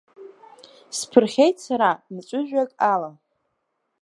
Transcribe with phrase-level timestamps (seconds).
[0.97, 3.11] Сԥырхьеит сара мҵәыжәҩак ала…